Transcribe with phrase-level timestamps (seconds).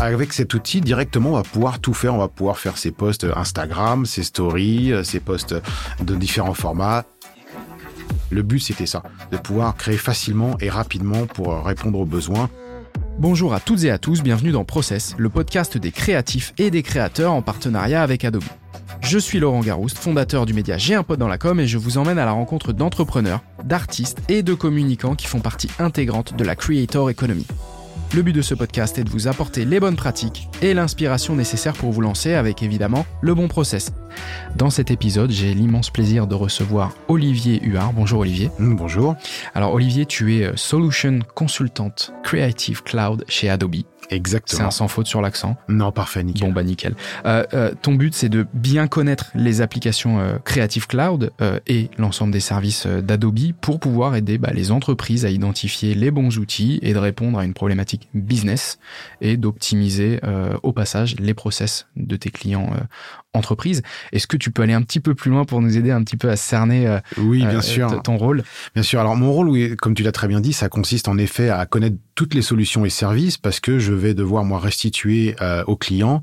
[0.00, 2.14] Avec cet outil, directement, on va pouvoir tout faire.
[2.14, 5.54] On va pouvoir faire ses posts Instagram, ses stories, ses posts
[6.00, 7.04] de différents formats.
[8.30, 12.48] Le but, c'était ça, de pouvoir créer facilement et rapidement pour répondre aux besoins.
[13.18, 16.82] Bonjour à toutes et à tous, bienvenue dans Process, le podcast des créatifs et des
[16.82, 18.44] créateurs en partenariat avec Adobe.
[19.02, 21.78] Je suis Laurent Garouste, fondateur du média J'ai un pote dans la com et je
[21.78, 26.44] vous emmène à la rencontre d'entrepreneurs, d'artistes et de communicants qui font partie intégrante de
[26.44, 27.46] la Creator Economy.
[28.14, 31.74] Le but de ce podcast est de vous apporter les bonnes pratiques et l'inspiration nécessaire
[31.74, 33.92] pour vous lancer avec évidemment le bon process.
[34.56, 37.92] Dans cet épisode, j'ai l'immense plaisir de recevoir Olivier Huard.
[37.92, 38.50] Bonjour Olivier.
[38.58, 39.14] Mmh, bonjour.
[39.54, 43.76] Alors Olivier, tu es euh, Solution Consultant Creative Cloud chez Adobe.
[44.10, 44.58] Exactement.
[44.58, 45.56] C'est un sans faute sur l'accent.
[45.68, 46.48] Non, parfait, nickel.
[46.48, 46.94] Bon, bah nickel.
[47.24, 51.90] Euh, euh, ton but, c'est de bien connaître les applications euh, Creative Cloud euh, et
[51.98, 56.80] l'ensemble des services d'Adobe pour pouvoir aider bah, les entreprises à identifier les bons outils
[56.82, 58.78] et de répondre à une problématique business
[59.20, 62.70] et d'optimiser euh, au passage les process de tes clients
[63.34, 63.82] entreprises.
[64.12, 66.16] Est-ce que tu peux aller un petit peu plus loin pour nous aider un petit
[66.16, 68.02] peu à cerner oui, bien sûr.
[68.02, 68.42] ton rôle?
[68.74, 69.00] Bien sûr.
[69.00, 71.64] Alors, mon rôle, oui, comme tu l'as très bien dit, ça consiste en effet à
[71.66, 75.76] connaître toutes les solutions et services parce que je vais devoir moi restituer euh, aux
[75.76, 76.22] clients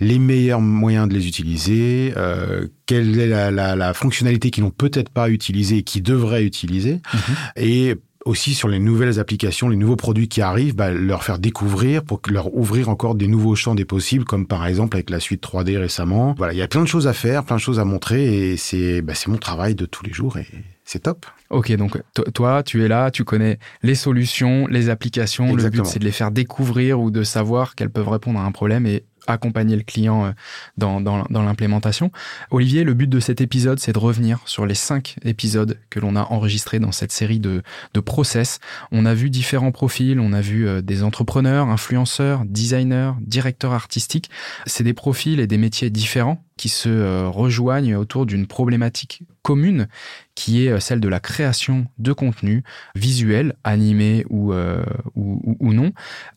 [0.00, 4.70] les meilleurs moyens de les utiliser, euh, quelle est la, la, la fonctionnalité qu'ils n'ont
[4.70, 7.34] peut-être pas utilisée et qu'ils devraient utiliser, Mhm.
[7.56, 12.02] et aussi sur les nouvelles applications, les nouveaux produits qui arrivent, bah, leur faire découvrir
[12.02, 15.42] pour leur ouvrir encore des nouveaux champs des possibles, comme par exemple avec la suite
[15.42, 16.34] 3D récemment.
[16.36, 18.56] Voilà, il y a plein de choses à faire, plein de choses à montrer, et
[18.56, 20.46] c'est bah, mon travail de tous les jours, et
[20.84, 21.26] c'est top.
[21.50, 25.54] Ok, donc to- toi, tu es là, tu connais les solutions, les applications.
[25.54, 28.52] Le but, c'est de les faire découvrir ou de savoir qu'elles peuvent répondre à un
[28.52, 30.32] problème et accompagner le client euh,
[30.76, 32.10] dans, dans, l'implémentation.
[32.50, 36.16] Olivier, le but de cet épisode, c'est de revenir sur les cinq épisodes que l'on
[36.16, 37.62] a enregistrés dans cette série de,
[37.94, 38.58] de process.
[38.92, 44.30] On a vu différents profils, on a vu euh, des entrepreneurs, influenceurs, designers, directeurs artistiques.
[44.66, 49.88] C'est des profils et des métiers différents qui se euh, rejoignent autour d'une problématique commune
[50.34, 52.62] qui est euh, celle de la création de contenu
[52.94, 55.92] visuel, animé ou, euh, ou, ou- non.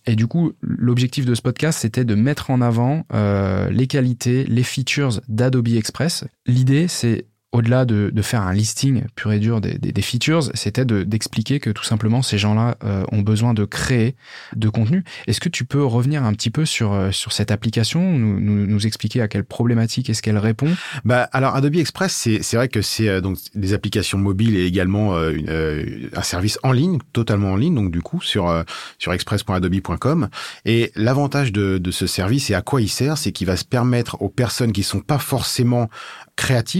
[0.05, 4.63] Et du coup, l'objectif de ce podcast, c'était de mettre en avant les qualités, les
[4.63, 6.23] features d'Adobe Express.
[6.45, 10.43] L'idée, c'est au-delà de, de faire un listing pur et dur des, des, des features,
[10.53, 14.15] c'était de- d'expliquer que tout simplement ces gens-là euh, ont besoin de créer
[14.55, 15.03] de contenu.
[15.27, 18.65] Est-ce que tu peux revenir un petit peu sur, euh, sur cette application, nous, nous,
[18.65, 20.69] nous expliquer à quelle problématique est-ce qu'elle répond?
[21.03, 24.65] Bah alors Adobe Express, c'est c'est vrai que c'est euh, donc des applications mobiles et
[24.65, 28.49] également euh, une, euh, un service en ligne, totalement en ligne, donc du coup sur
[28.49, 28.63] euh,
[28.97, 30.29] sur express.adobe.com.
[30.65, 33.65] Et l'avantage de, de ce service et à quoi il sert, c'est qu'il va se
[33.65, 35.89] permettre aux personnes qui sont pas forcément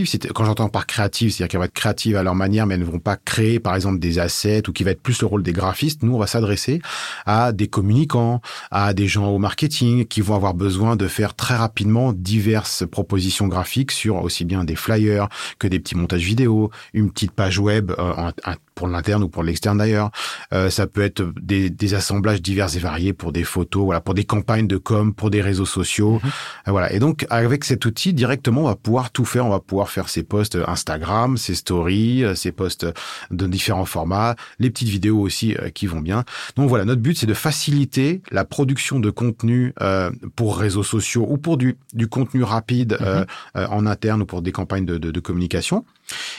[0.06, 2.82] c'est- quand j'entends par créatives, c'est-à-dire qu'elles vont être créatives à leur manière, mais elles
[2.82, 5.44] ne vont pas créer par exemple des assets ou qui va être plus le rôle
[5.44, 6.04] des graphistes.
[6.04, 6.82] Nous, on va s'adresser
[7.26, 8.42] à des communicants,
[8.72, 13.48] à des gens au marketing qui vont avoir besoin de faire très rapidement diverses propositions
[13.48, 15.28] graphiques sur aussi bien des flyers
[15.60, 19.30] que des petits montages vidéo, une petite page web euh, en- un- pour l'interne ou
[19.30, 20.10] pour l'externe d'ailleurs.
[20.54, 24.16] Euh, ça peut être des, des assemblages divers et variés pour des photos, voilà, pour
[24.16, 26.20] des campagnes de com, pour des réseaux sociaux,
[26.68, 26.88] Euh, voilà.
[26.96, 29.46] Et donc avec cet outil directement, on va pouvoir tout faire.
[29.46, 32.88] On va pouvoir faire ses posts Instagram, ses stories, euh, ses posts
[33.30, 36.24] de différents formats, les petites vidéos aussi euh, qui vont bien.
[36.56, 41.26] Donc voilà, notre but c'est de faciliter la production de contenu euh, pour réseaux sociaux
[41.30, 43.26] ou pour du, du contenu rapide euh,
[43.56, 45.86] euh, en interne ou pour des campagnes de, de, de communication.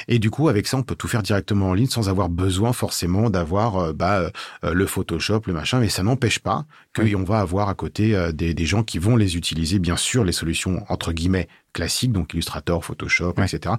[0.08, 2.72] Et du coup, avec ça, on peut tout faire directement en ligne sans avoir besoin
[2.72, 4.30] forcément d'avoir euh, bah,
[4.64, 5.80] euh, le Photoshop, le machin.
[5.80, 7.14] Mais ça n'empêche pas qu'on Oui.
[7.14, 10.32] va avoir à côté euh, des, des gens qui vont les utiliser, bien sûr, les
[10.32, 13.74] solutions entre guillemets classiques, donc Illustrator, Photoshop, etc.,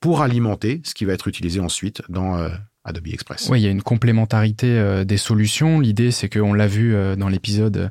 [0.00, 2.50] pour alimenter ce qui va être utilisé ensuite dans euh,
[2.86, 3.48] Adobe Express.
[3.50, 5.80] Oui, il y a une complémentarité euh, des solutions.
[5.80, 7.90] L'idée, c'est qu'on l'a vu euh, dans l'épisode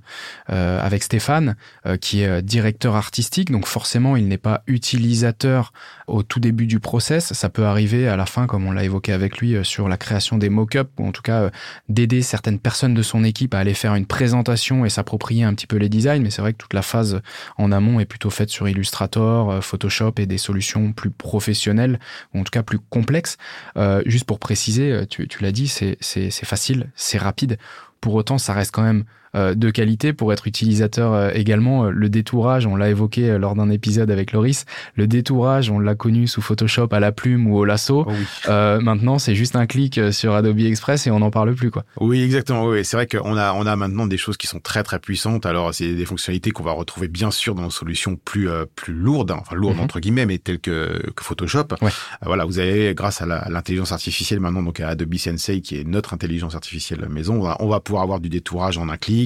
[0.52, 1.56] euh, avec Stéphane,
[2.00, 3.52] qui est directeur artistique.
[3.52, 5.74] Donc forcément, il n'est pas utilisateur
[6.08, 7.34] au tout début du process.
[7.34, 10.38] Ça peut arriver à la fin, comme on l'a évoqué avec lui, sur la création
[10.38, 11.50] des mock-ups, ou en tout cas
[11.90, 15.68] d'aider certaines personnes de son équipe à aller faire une présentation et s'approprier un petit
[15.68, 16.22] peu les designs.
[16.22, 17.22] Mais c'est vrai que toute la phase
[17.58, 22.00] en amont est plutôt faite sur Illustrator, Photoshop et des solutions plus professionnelles,
[22.34, 23.38] ou en tout cas plus complexes.
[24.06, 25.98] Juste pour préciser, euh, tu, l'as dit, c'est
[26.46, 27.58] facile, c'est rapide.
[28.02, 31.90] Pour autant, ça reste quand même de qualité pour être utilisateur également.
[31.90, 34.66] Le détourage, on l'a évoqué lors d'un épisode avec Loris.
[34.96, 38.06] Le détourage, on l'a connu sous Photoshop à la plume ou au lasso.
[38.08, 38.50] Oh
[38.82, 41.84] maintenant, c'est juste un clic sur Adobe Express et on n'en parle plus, quoi.
[42.00, 42.66] Oui, exactement.
[42.66, 45.46] Oui, c'est vrai qu'on a, on a maintenant des choses qui sont très très puissantes.
[45.46, 49.32] Alors, c'est des fonctionnalités qu'on va retrouver bien sûr dans nos solutions plus plus lourdes,
[49.32, 49.84] enfin lourdes mhm.
[49.84, 51.68] entre guillemets, mais telles que, que Photoshop.
[52.26, 56.14] voilà, vous avez grâce à l'intelligence artificielle maintenant, donc à Adobe Sensei qui est notre
[56.14, 59.23] intelligence artificielle maison, on va, pouvoir avoir du détourage en un clic,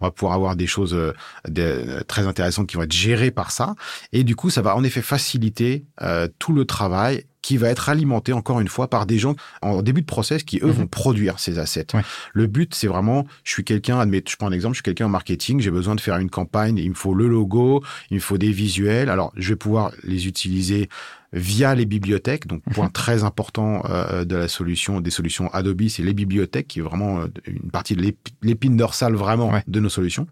[0.00, 3.74] on va pouvoir avoir des choses euh, très intéressantes qui vont être gérées par ça,
[4.12, 7.88] et du coup ça va en effet faciliter euh, tout le travail qui va être
[7.88, 10.72] alimenté encore une fois par des gens en début de process qui eux mhm.
[10.72, 11.88] vont produire ces assets.
[12.32, 15.06] Le but c'est vraiment je suis quelqu'un admettez je prends un exemple je suis quelqu'un
[15.06, 18.20] en marketing j'ai besoin de faire une campagne il me faut le logo il me
[18.20, 20.88] faut des visuels alors je vais pouvoir les utiliser
[21.32, 22.46] via les bibliothèques.
[22.46, 22.92] Donc, point mhm.
[22.92, 27.20] très important euh, de la solution, des solutions Adobe, c'est les bibliothèques, qui est vraiment
[27.20, 28.12] euh, une partie de
[28.42, 30.26] l'épine dorsale vraiment de nos solutions.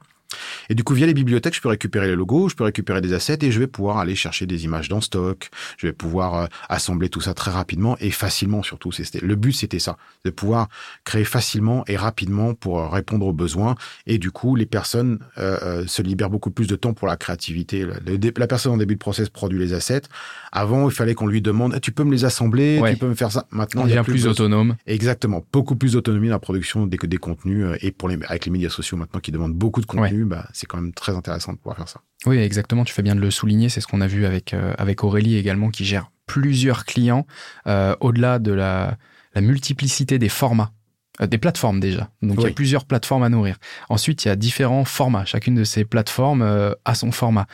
[0.71, 3.13] Et du coup, via les bibliothèques, je peux récupérer les logos, je peux récupérer des
[3.13, 5.51] assets et je vais pouvoir aller chercher des images dans stock.
[5.79, 8.93] Je vais pouvoir euh, assembler tout ça très rapidement et facilement surtout.
[8.93, 10.69] C'était le but, c'était ça, de pouvoir
[11.05, 13.77] créer facilement et rapidement pour euh, répondre aux besoins.
[14.07, 17.87] Et du coup, les personnes euh, se libèrent beaucoup plus de temps pour la créativité.
[17.87, 20.03] La, personne en début de process produit les assets.
[20.53, 22.81] Avant, il fallait qu'on lui demande eh, "Tu peux me les assembler?
[22.91, 23.47] Tu peux me faire ça?
[23.51, 24.77] Maintenant, il devient plus, autonome.
[24.87, 28.51] Exactement, beaucoup plus d'autonomie dans la production des, des contenus et pour les avec les
[28.51, 30.18] médias sociaux maintenant qui demandent beaucoup de contenu.
[30.25, 32.01] Bah, c'est quand même très intéressant de pouvoir faire ça.
[32.27, 32.85] Oui, exactement.
[32.85, 33.69] Tu fais bien de le souligner.
[33.69, 37.27] C'est ce qu'on a vu avec, euh, avec Aurélie également, qui gère plusieurs clients
[37.67, 38.97] euh, au-delà de la,
[39.37, 40.73] multiplicité des formats
[41.21, 42.11] euh, des plateformes déjà.
[42.23, 43.57] Donc il y a plusieurs plateformes à nourrir.
[43.89, 45.25] Ensuite, il y a différents formats.
[45.25, 46.43] Chacune de ces plateformes
[46.85, 47.47] a son format.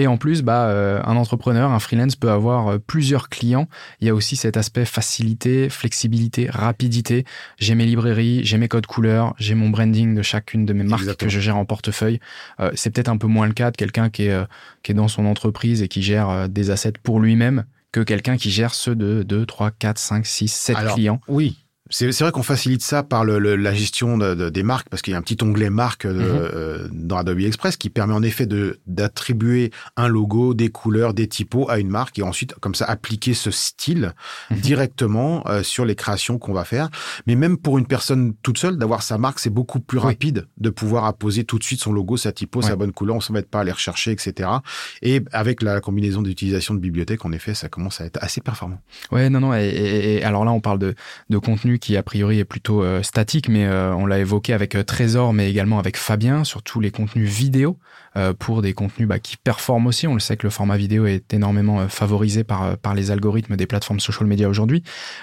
[0.00, 3.68] Et en plus, bah, euh, un entrepreneur, un freelance peut avoir euh, plusieurs clients.
[4.00, 7.26] Il y a aussi cet aspect facilité, flexibilité, rapidité.
[7.58, 11.16] J'ai mes librairies, j'ai mes codes couleurs, j'ai mon branding de chacune de mes marques
[11.16, 12.18] que je gère en portefeuille.
[12.60, 14.46] Euh, c'est peut-être un peu moins le cas de quelqu'un qui est,
[14.82, 18.50] qui est dans son entreprise et qui gère des assets pour lui-même que quelqu'un qui
[18.50, 21.20] gère ceux de 2, 3, 4, 5, 6, 7 clients.
[21.28, 21.58] Oui,
[21.90, 25.14] c'est vrai qu'on facilite ça par le, la gestion de, des marques, parce qu'il y
[25.14, 26.20] a un petit onglet marque mhm.
[26.20, 28.46] euh, dans Adobe Express qui permet en effet
[28.86, 33.34] d'attribuer un logo, des couleurs, des typos à une marque et ensuite, comme ça, appliquer
[33.34, 34.14] ce style
[34.50, 34.58] mhm.
[34.58, 36.90] directement euh, sur les créations qu'on va faire.
[37.26, 40.70] Mais même pour une personne toute seule, d'avoir sa marque, c'est beaucoup plus rapide de
[40.70, 43.50] pouvoir apposer tout de suite son logo, sa typo, sa bonne couleur, on ne s'embête
[43.50, 44.48] pas à les rechercher, etc.
[45.02, 48.78] Et avec la combinaison d'utilisation de bibliothèques, en effet, ça commence à être assez performant.
[49.10, 49.54] Ouais, non, non.
[49.54, 50.94] Et, alors là, on parle de,
[51.30, 54.74] de contenu qui a priori est plutôt euh, statique, mais euh, on l'a évoqué avec
[54.76, 57.78] euh, Trésor, mais également avec Fabien, sur tous les contenus vidéo,
[58.40, 60.08] pour des contenus bah, qui performent aussi.
[60.08, 63.66] On le sait que le format vidéo est énormément favorisé par, par les algorithmes des
[63.66, 64.82] plateformes social media aujourd'hui.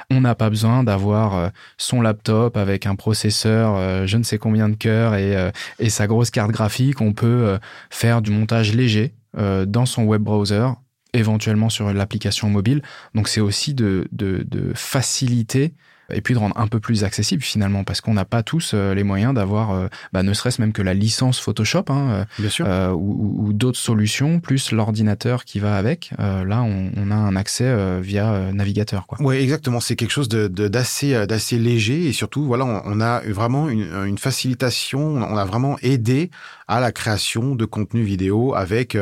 [0.10, 4.76] On n'a pas besoin d'avoir son laptop avec un processeur, je ne sais combien de
[4.76, 7.02] cœurs et, et sa grosse carte graphique.
[7.02, 7.60] On peut
[7.90, 10.68] faire du montage léger dans son web browser
[11.14, 12.82] éventuellement sur l'application mobile.
[13.16, 15.74] Donc c'est aussi de, de, de faciliter
[16.12, 18.94] et puis de rendre un peu plus accessible finalement parce qu'on n'a pas tous euh,
[18.94, 22.26] les moyens d'avoir euh, bah, ne serait-ce même que la licence Photoshop hein,
[22.62, 28.52] euh, ou, d'autres solutions plus l'ordinateur qui va avec là on, a un accès via
[28.54, 29.18] navigateur quoi.
[29.22, 29.80] Oui exactement.
[29.80, 34.18] C'est quelque chose de d'assez d'assez léger et surtout voilà on, a vraiment une, une,
[34.18, 36.30] facilitation on a vraiment aidé
[36.68, 38.98] à la création de contenu vidéo avec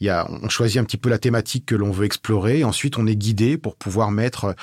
[0.00, 2.64] il y a on choisit un petit peu la thématique que l'on veut explorer et
[2.64, 4.54] ensuite on est guidé pour pouvoir mettre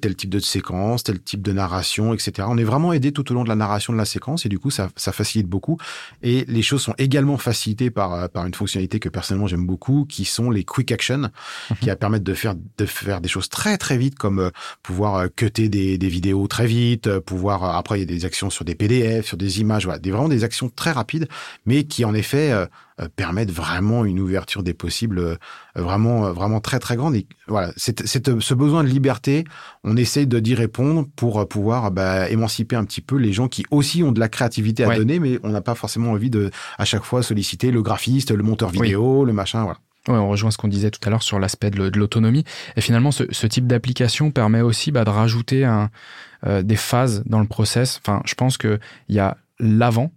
[0.00, 2.48] tel type de séquence tel type de narration, etc.
[2.48, 4.58] On est vraiment aidé tout au long de la narration de la séquence et du
[4.58, 5.78] coup, ça, ça facilite beaucoup.
[6.22, 10.06] Et les choses sont également facilitées par, euh, par une fonctionnalité que personnellement j'aime beaucoup,
[10.08, 11.76] qui sont les quick action, mhm.
[11.80, 14.50] qui va permettre de faire, de faire des choses très très vite, comme euh,
[14.82, 18.50] pouvoir euh, cutter des, des vidéos très vite, pouvoir après il y a des actions
[18.50, 21.28] sur des PDF, sur des images, voilà, des vraiment des actions très rapides,
[21.64, 22.52] mais qui en effet
[22.98, 25.36] euh, permettent vraiment une ouverture des possibles euh,
[25.74, 27.14] vraiment euh, vraiment très très grande.
[27.14, 29.44] Et voilà, c'est, ce besoin de liberté,
[29.84, 33.66] on essaye de d'y répondre pour pouvoir bah, émanciper un petit peu les gens qui
[33.70, 36.86] aussi ont de la créativité à donner, mais on n'a pas forcément envie de à
[36.86, 39.78] chaque fois solliciter le graphiste, le monteur vidéo, le machin, voilà.
[40.08, 42.44] Ouais, on rejoint ce qu'on disait tout à l'heure sur l'aspect de l'autonomie.
[42.76, 45.90] Et finalement, ce, type d'application permet aussi bah, de rajouter un,
[46.62, 48.00] des phases dans le process.
[48.02, 48.78] Enfin, je pense qu'il
[49.10, 50.12] y a l'avant,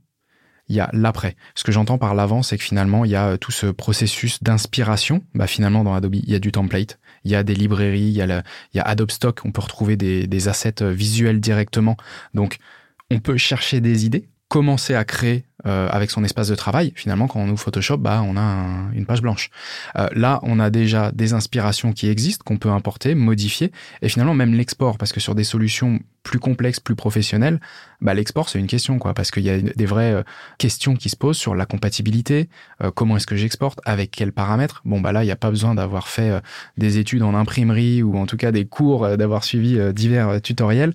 [0.69, 1.35] il y a l'après.
[1.55, 4.41] Ce que j'entends par l'avant, c'est que finalement, il y a euh, tout ce processus
[4.43, 5.23] d'inspiration.
[5.33, 8.11] Bah, finalement, dans Adobe, il y a du template, il y a des librairies, il
[8.11, 11.39] y a, il y a Adobe Stock, on peut retrouver des, des assets euh, visuels
[11.39, 11.97] directement.
[12.33, 12.57] Donc,
[13.11, 16.91] on peut chercher des idées commencer à créer euh, avec son espace de travail.
[16.95, 19.51] Finalement, quand on ouvre Photoshop, bah, on a une page blanche.
[19.95, 24.33] Euh, là, on a déjà des inspirations qui existent, qu'on peut importer, modifier, et finalement
[24.33, 27.59] même l'export, parce que sur des solutions plus complexes, plus professionnelles,
[28.01, 30.23] bah, l'export c'est une question, quoi, parce qu'il y a des vraies euh,
[30.57, 32.49] questions qui se posent sur la compatibilité,
[32.95, 34.81] comment est-ce que j'exporte, avec quels paramètres.
[34.85, 36.41] Bon, bah là, il n'y a pas besoin d'avoir fait
[36.77, 40.93] des études en imprimerie ou en tout cas des cours, d'avoir suivi divers tutoriels.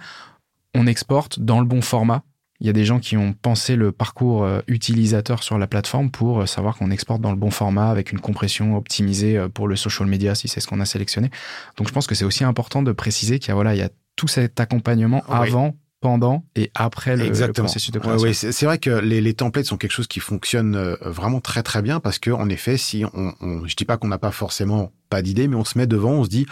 [0.75, 2.23] On exporte dans le bon format
[2.61, 6.11] il y a des gens qui ont pensé le parcours euh, utilisateur sur la plateforme
[6.11, 9.67] pour euh, savoir qu'on exporte dans le bon format avec une compression optimisée euh, pour
[9.67, 11.31] le social media si c'est ce qu'on a sélectionné.
[11.77, 13.83] Donc je pense que c'est aussi important de préciser qu'il y a voilà, il y
[13.83, 18.29] a tout cet accompagnement avant, pendant et après le, processus de création.
[18.29, 21.81] oui, c'est vrai que les, les, templates sont quelque chose qui fonctionne vraiment très très
[21.81, 24.93] bien parce que en effet, si on, on je dis pas qu'on n'a pas forcément
[25.15, 26.45] pas d'idée, mais on se met devant, on se dit,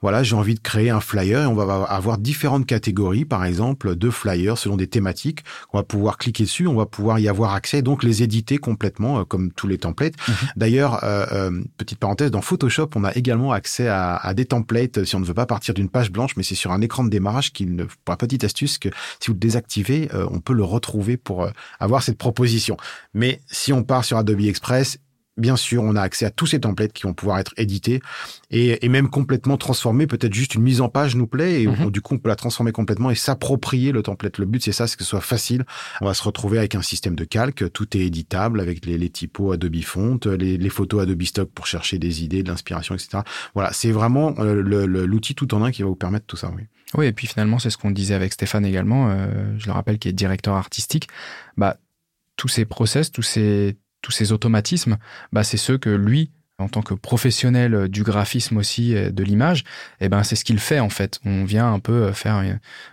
[0.00, 3.96] voilà, j'ai envie de créer un flyer et on va avoir différentes catégories, par exemple,
[3.96, 5.40] de flyers selon des thématiques.
[5.72, 9.20] On va pouvoir cliquer dessus, on va pouvoir y avoir accès, donc les éditer complètement,
[9.20, 10.14] euh, comme tous les templates.
[10.28, 10.34] Mhm.
[10.56, 15.04] D'ailleurs, euh, euh, petite parenthèse, dans Photoshop, on a également accès à, à des templates
[15.04, 17.10] si on ne veut pas partir d'une page blanche, mais c'est sur un écran de
[17.10, 20.64] démarrage qu'il ne, pour la petite astuce, que si vous le désactivez, on peut le
[20.64, 21.48] retrouver pour
[21.80, 22.76] avoir cette proposition.
[23.12, 24.98] Mais si on part sur Adobe Express,
[25.36, 28.00] bien sûr, on a accès à tous ces templates qui vont pouvoir être édités
[28.50, 30.06] et, même complètement transformés.
[30.06, 31.90] Peut-être juste une mise en page nous plaît et mhm.
[31.90, 34.38] du coup, on peut la transformer complètement et s'approprier le template.
[34.38, 35.64] Le but, c'est ça, c'est que ce soit facile.
[36.00, 37.70] On va se retrouver avec un système de calque.
[37.72, 42.22] Tout est éditable avec les, typos Adobe Font, les, photos Adobe Stock pour chercher des
[42.22, 43.18] idées, de l'inspiration, etc.
[43.54, 44.62] Voilà, c'est vraiment euh,
[45.06, 46.52] l'outil tout en un qui va vous permettre tout ça.
[46.56, 46.62] Oui.
[46.96, 49.10] Oui, et puis finalement, c'est ce qu'on disait avec Stéphane également.
[49.10, 49.26] Euh,
[49.58, 51.08] je le rappelle, qui est directeur artistique.
[51.56, 51.76] Bah,
[52.36, 54.98] tous ces process, tous ces tous ces automatismes,
[55.32, 59.64] bah, c'est ceux que lui, en tant que professionnel du graphisme aussi, de l'image,
[60.00, 61.18] eh ben, c'est ce qu'il fait en fait.
[61.24, 62.44] On vient un peu faire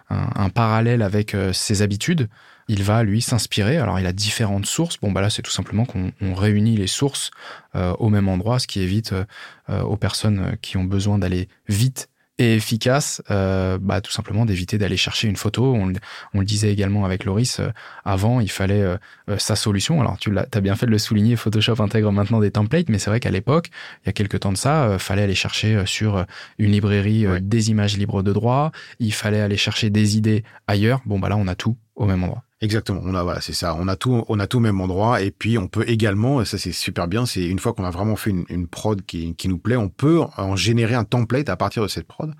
[0.10, 2.30] un, parallèle avec euh, ses habitudes.
[2.68, 3.78] Il va lui s'inspirer.
[3.78, 4.98] Alors il a différentes sources.
[4.98, 7.32] Bon bah là c'est tout simplement qu'on réunit les sources
[7.76, 12.08] euh, au même endroit, ce qui évite euh, aux personnes qui ont besoin d'aller vite
[12.42, 15.76] et efficace, euh, bah, tout simplement d'éviter d'aller chercher une photo.
[15.76, 17.70] On, le disait également avec Loris, euh,
[18.04, 18.98] avant, il fallait euh,
[19.38, 20.02] sa solution.
[20.02, 23.12] Alors, tu as, bien fait de le souligner, Photoshop intègre maintenant des templates, mais c'est
[23.12, 23.70] vrai qu'à l'époque,
[24.04, 26.26] il y a quelques temps de ça, fallait aller chercher sur
[26.58, 31.02] une librairie des images libres de droit, il fallait aller chercher des idées ailleurs.
[31.06, 32.44] Bon, bah là, on a tout au même endroit.
[32.64, 33.02] Exactement.
[33.04, 33.76] On a voilà, c'est ça.
[33.80, 35.22] On a tout, on a tout au même endroit.
[35.22, 38.16] Et puis on peut également, ça c'est super bien, c'est une fois qu'on a vraiment
[38.16, 41.56] fait une, une prod qui, qui, nous plaît, on peut en générer un template à
[41.56, 42.34] partir de cette prod.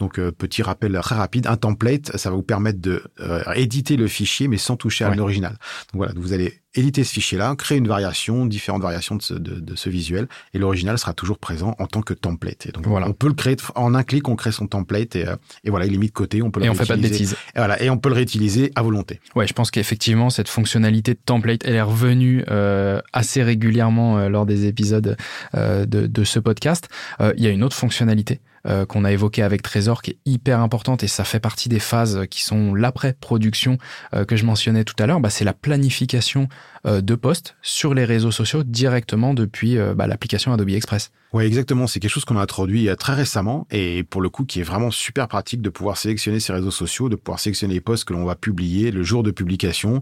[0.00, 3.96] Donc euh, petit rappel très rapide, un template, ça va vous permettre de euh, éditer
[3.96, 5.52] le fichier, mais sans toucher à l'original.
[5.92, 9.76] Donc voilà, vous allez éditer ce fichier-là, créer une variation, différentes variations de ce, de,
[9.76, 12.66] ce visuel, et l'original sera toujours présent en tant que template.
[12.66, 13.08] Et donc voilà.
[13.08, 15.86] on peut le créer en un clic, on crée son template et, euh, et voilà,
[15.86, 17.36] il est mis de côté, on peut le et on fait pas de bêtises.
[17.54, 19.20] Et voilà, et on peut le réutiliser à volonté.
[19.34, 24.28] Ouais, je pense qu'effectivement cette fonctionnalité de template, elle est revenue euh, assez régulièrement euh,
[24.28, 25.16] lors des épisodes
[25.54, 26.88] euh, de, de, ce podcast.
[27.20, 30.18] Euh, il y a une autre fonctionnalité euh, qu'on a évoqué avec Trésor qui est
[30.26, 33.78] hyper importante et ça fait partie des phases qui sont l'après-production
[34.14, 36.48] euh, que je mentionnais tout à l'heure, bah, c'est la planification
[36.84, 41.10] de posts sur les réseaux sociaux directement depuis bah, l'application Adobe Express.
[41.32, 41.86] Oui, exactement.
[41.86, 44.90] C'est quelque chose qu'on a introduit très récemment et pour le coup qui est vraiment
[44.90, 48.24] super pratique de pouvoir sélectionner ces réseaux sociaux, de pouvoir sélectionner les posts que l'on
[48.24, 50.00] va publier le jour de publication.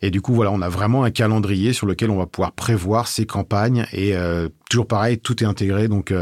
[0.00, 3.06] Et du coup, voilà, on a vraiment un calendrier sur lequel on va pouvoir prévoir
[3.06, 4.14] ces campagnes et
[4.70, 5.88] toujours pareil, tout est intégré.
[5.88, 6.14] Donc,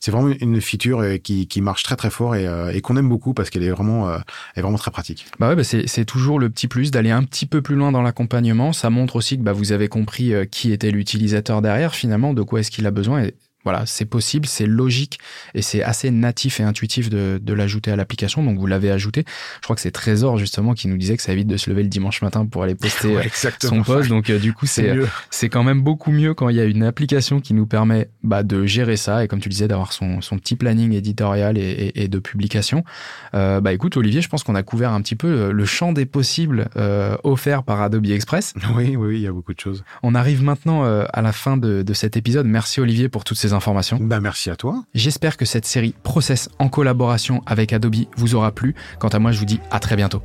[0.00, 3.08] c'est vraiment une feature qui, qui marche très très fort et, euh, et qu'on aime
[3.08, 4.18] beaucoup parce qu'elle est vraiment, euh,
[4.54, 5.26] est vraiment très pratique.
[5.38, 8.02] Bah ouais, bah c'est toujours le petit plus d'aller un petit peu plus loin dans
[8.02, 8.72] l'accompagnement.
[8.72, 12.60] Ça montre aussi bah, vous avez compris euh, qui était l'utilisateur derrière finalement, de quoi
[12.60, 13.28] est-ce qu'il a besoin.
[13.66, 15.18] Voilà, c'est possible, c'est logique
[15.52, 18.44] et c'est assez natif et intuitif de, de l'ajouter à l'application.
[18.44, 19.24] Donc vous l'avez ajouté.
[19.56, 21.82] Je crois que c'est Trésor justement qui nous disait que ça évite de se lever
[21.82, 23.22] le dimanche matin pour aller poster euh,
[23.60, 24.08] son post.
[24.08, 24.94] Donc euh, du coup c'est
[25.30, 28.44] c'est quand même beaucoup mieux quand il y a une application qui nous permet bah,
[28.44, 32.06] de gérer ça et comme tu disais d'avoir son, son petit planning éditorial et, et,
[32.06, 32.84] de publication.
[33.34, 36.06] Euh, bah écoute Olivier, je pense qu'on a couvert un petit peu le champ des
[36.06, 38.54] possibles euh, offerts par Adobe Express.
[38.76, 39.82] Oui, oui, il y a beaucoup de choses.
[40.04, 42.46] On arrive maintenant à la fin de, de cet épisode.
[42.46, 43.98] Merci Olivier pour toutes ces informations.
[44.00, 44.84] Bah, merci à toi.
[44.94, 48.74] J'espère que cette série Process en collaboration avec Adobe vous aura plu.
[48.98, 50.22] Quant à moi, je vous dis à très bientôt.